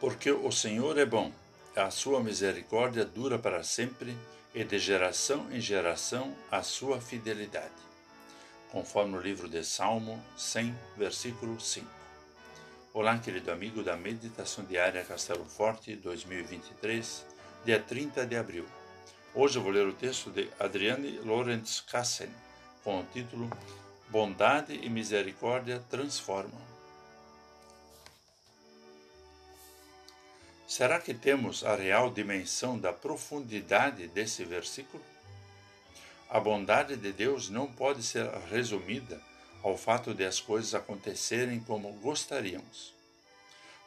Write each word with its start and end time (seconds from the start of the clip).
Porque 0.00 0.30
o 0.30 0.52
Senhor 0.52 0.96
é 0.96 1.04
bom, 1.04 1.32
a 1.74 1.90
sua 1.90 2.22
misericórdia 2.22 3.04
dura 3.04 3.36
para 3.36 3.64
sempre, 3.64 4.16
e 4.54 4.62
de 4.62 4.78
geração 4.78 5.46
em 5.52 5.60
geração 5.60 6.34
a 6.50 6.62
sua 6.62 7.00
fidelidade. 7.00 7.74
Conforme 8.70 9.16
o 9.16 9.20
livro 9.20 9.48
de 9.48 9.64
Salmo 9.64 10.22
100, 10.36 10.74
versículo 10.96 11.60
5. 11.60 11.86
Olá, 12.94 13.18
querido 13.18 13.50
amigo 13.50 13.82
da 13.82 13.96
Meditação 13.96 14.64
Diária 14.64 15.04
Castelo 15.04 15.44
Forte 15.44 15.96
2023, 15.96 17.26
dia 17.64 17.80
30 17.80 18.24
de 18.24 18.36
abril. 18.36 18.66
Hoje 19.34 19.58
eu 19.58 19.62
vou 19.62 19.72
ler 19.72 19.86
o 19.86 19.92
texto 19.92 20.30
de 20.30 20.48
Adriane 20.60 21.18
Lorenz 21.24 21.80
Kassen, 21.80 22.30
com 22.84 23.00
o 23.00 23.04
título 23.04 23.50
Bondade 24.08 24.78
e 24.80 24.88
Misericórdia 24.88 25.82
Transformam. 25.90 26.67
Será 30.78 31.00
que 31.00 31.12
temos 31.12 31.64
a 31.64 31.74
real 31.74 32.08
dimensão 32.08 32.78
da 32.78 32.92
profundidade 32.92 34.06
desse 34.06 34.44
versículo? 34.44 35.02
A 36.30 36.38
bondade 36.38 36.94
de 36.94 37.10
Deus 37.10 37.50
não 37.50 37.66
pode 37.66 38.00
ser 38.00 38.30
resumida 38.48 39.20
ao 39.60 39.76
fato 39.76 40.14
de 40.14 40.24
as 40.24 40.38
coisas 40.38 40.76
acontecerem 40.76 41.58
como 41.58 41.90
gostaríamos. 41.94 42.94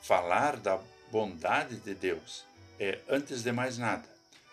Falar 0.01 0.57
da 0.57 0.81
bondade 1.09 1.77
de 1.77 1.95
Deus 1.95 2.43
é, 2.77 2.99
antes 3.07 3.41
de 3.41 3.53
mais 3.53 3.77
nada, 3.77 4.09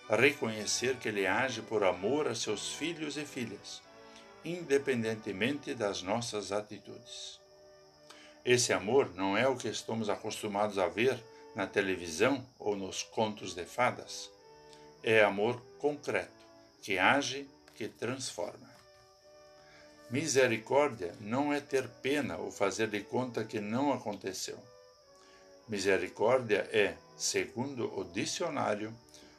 reconhecer 0.09 0.95
que 0.99 1.09
Ele 1.09 1.27
age 1.27 1.61
por 1.63 1.83
amor 1.83 2.29
a 2.29 2.37
seus 2.37 2.73
filhos 2.73 3.17
e 3.17 3.27
filhas, 3.27 3.83
independentemente 4.45 5.75
das 5.75 6.03
nossas 6.03 6.53
atitudes. 6.53 7.41
Esse 8.45 8.73
amor 8.73 9.13
não 9.17 9.37
é 9.37 9.49
o 9.49 9.57
que 9.57 9.67
estamos 9.67 10.09
acostumados 10.09 10.79
a 10.79 10.87
ver 10.87 11.21
na 11.55 11.67
televisão 11.67 12.47
ou 12.59 12.77
nos 12.77 13.03
contos 13.03 13.55
de 13.55 13.65
fadas. 13.65 14.31
É 15.03 15.23
amor 15.23 15.61
concreto, 15.79 16.31
que 16.83 16.99
age, 16.99 17.49
que 17.75 17.89
transforma. 17.89 18.69
Misericórdia 20.11 21.15
não 21.21 21.53
é 21.53 21.61
ter 21.61 21.89
pena 22.03 22.37
ou 22.39 22.51
fazer 22.51 22.89
de 22.89 23.01
conta 23.01 23.45
que 23.45 23.61
não 23.61 23.93
aconteceu. 23.93 24.59
Misericórdia 25.69 26.69
é, 26.73 26.97
segundo 27.17 27.93
o 27.99 28.05
dicionário, 28.05 28.95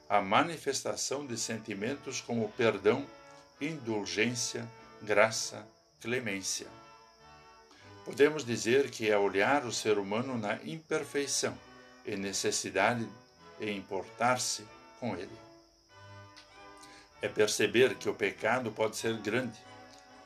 a 0.08 0.22
manifestação 0.22 1.26
de 1.26 1.38
sentimentos 1.38 2.22
como 2.22 2.50
perdão, 2.50 3.06
indulgência, 3.60 4.68
graça, 5.02 5.68
clemência. 6.00 6.68
Podemos 8.06 8.46
dizer 8.46 8.90
que 8.90 9.10
é 9.10 9.18
olhar 9.18 9.66
o 9.66 9.72
ser 9.72 9.98
humano 9.98 10.38
na 10.38 10.56
imperfeição 10.64 11.58
e 12.10 12.18
necessidade 12.18 13.08
de 13.60 13.72
importar-se 13.72 14.66
com 15.00 15.16
ele. 15.16 15.38
É 17.22 17.28
perceber 17.28 17.96
que 17.96 18.10
o 18.10 18.16
pecado 18.16 18.72
pode 18.72 18.98
ser 18.98 19.16
grande, 19.18 19.60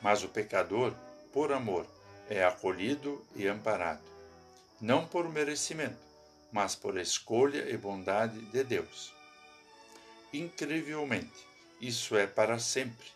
mas 0.00 0.22
o 0.22 0.28
pecador, 0.28 0.94
por 1.30 1.52
amor, 1.52 1.86
é 2.30 2.42
acolhido 2.42 3.22
e 3.36 3.46
amparado, 3.46 4.02
não 4.80 5.06
por 5.06 5.28
merecimento, 5.28 5.98
mas 6.50 6.74
por 6.74 6.96
escolha 6.96 7.68
e 7.68 7.76
bondade 7.76 8.40
de 8.46 8.64
Deus. 8.64 9.12
Incrivelmente, 10.32 11.46
isso 11.80 12.16
é 12.16 12.26
para 12.26 12.58
sempre, 12.58 13.08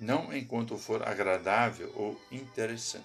não 0.00 0.34
enquanto 0.34 0.78
for 0.78 1.06
agradável 1.06 1.92
ou 1.94 2.18
interessante. 2.32 3.04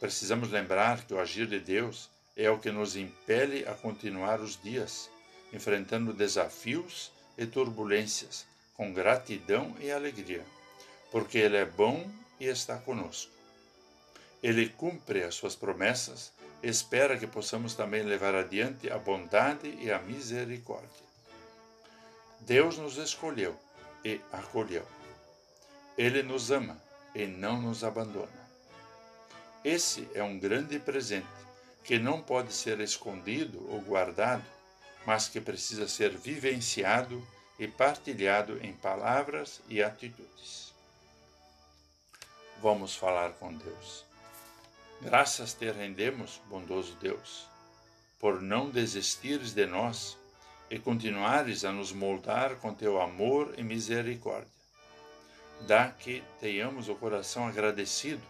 Precisamos 0.00 0.50
lembrar 0.50 1.04
que 1.04 1.14
o 1.14 1.20
agir 1.20 1.46
de 1.46 1.60
Deus 1.60 2.10
é 2.36 2.50
o 2.50 2.58
que 2.58 2.70
nos 2.70 2.96
impele 2.96 3.66
a 3.66 3.74
continuar 3.74 4.40
os 4.40 4.60
dias, 4.60 5.10
enfrentando 5.52 6.12
desafios 6.12 7.12
e 7.36 7.46
turbulências, 7.46 8.46
com 8.74 8.92
gratidão 8.92 9.76
e 9.80 9.90
alegria, 9.90 10.44
porque 11.10 11.38
Ele 11.38 11.56
é 11.56 11.64
bom 11.64 12.10
e 12.40 12.46
está 12.46 12.78
conosco. 12.78 13.30
Ele 14.42 14.68
cumpre 14.68 15.22
as 15.22 15.34
suas 15.34 15.54
promessas 15.54 16.32
e 16.62 16.68
espera 16.68 17.18
que 17.18 17.26
possamos 17.26 17.74
também 17.74 18.02
levar 18.02 18.34
adiante 18.34 18.90
a 18.90 18.98
bondade 18.98 19.68
e 19.80 19.92
a 19.92 19.98
misericórdia. 19.98 21.12
Deus 22.40 22.78
nos 22.78 22.96
escolheu 22.96 23.56
e 24.04 24.20
acolheu. 24.32 24.86
Ele 25.96 26.22
nos 26.22 26.50
ama 26.50 26.80
e 27.14 27.26
não 27.26 27.60
nos 27.60 27.84
abandona. 27.84 28.42
Esse 29.64 30.08
é 30.14 30.22
um 30.24 30.38
grande 30.38 30.78
presente 30.80 31.42
que 31.84 31.98
não 31.98 32.20
pode 32.20 32.52
ser 32.52 32.80
escondido 32.80 33.66
ou 33.70 33.80
guardado, 33.80 34.44
mas 35.04 35.28
que 35.28 35.40
precisa 35.40 35.88
ser 35.88 36.16
vivenciado 36.16 37.26
e 37.58 37.66
partilhado 37.66 38.58
em 38.64 38.72
palavras 38.72 39.60
e 39.68 39.82
atitudes. 39.82 40.72
Vamos 42.60 42.94
falar 42.94 43.32
com 43.32 43.52
Deus. 43.52 44.04
Graças 45.00 45.52
te 45.52 45.70
rendemos, 45.70 46.40
bondoso 46.48 46.96
Deus, 47.00 47.46
por 48.20 48.40
não 48.40 48.70
desistires 48.70 49.52
de 49.52 49.66
nós 49.66 50.16
e 50.70 50.78
continuares 50.78 51.64
a 51.64 51.72
nos 51.72 51.92
moldar 51.92 52.54
com 52.56 52.72
teu 52.72 53.00
amor 53.00 53.52
e 53.58 53.64
misericórdia. 53.64 54.48
Dá 55.62 55.90
que 55.90 56.22
tenhamos 56.40 56.88
o 56.88 56.94
coração 56.94 57.46
agradecido 57.46 58.22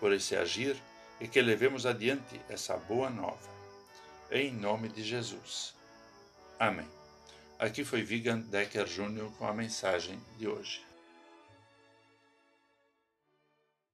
por 0.00 0.12
esse 0.12 0.34
agir 0.34 0.76
e 1.20 1.28
que 1.28 1.40
levemos 1.40 1.86
adiante 1.86 2.40
essa 2.48 2.76
boa 2.76 3.10
nova. 3.10 3.48
Em 4.30 4.52
nome 4.52 4.88
de 4.88 5.02
Jesus. 5.02 5.74
Amém. 6.58 6.88
Aqui 7.58 7.84
foi 7.84 8.02
Vigan 8.02 8.40
Decker 8.40 8.84
Jr. 8.84 9.30
com 9.38 9.46
a 9.46 9.52
mensagem 9.52 10.18
de 10.36 10.46
hoje. 10.46 10.84